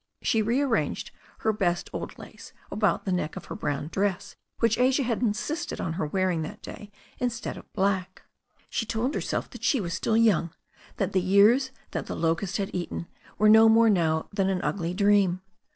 [0.23, 5.03] She rearranged her best old lace about the neck of the brown dress, which Asia
[5.03, 8.23] had insisted on her wearing that day instead of black.
[8.67, 10.49] She told herself that she was still young,
[10.97, 14.95] that the years that the locust had eaten were no more now than an ugly
[14.95, 15.41] dream.